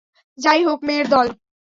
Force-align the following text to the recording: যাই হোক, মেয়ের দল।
যাই 0.37 0.61
হোক, 0.67 0.79
মেয়ের 0.87 1.07
দল। 1.09 1.27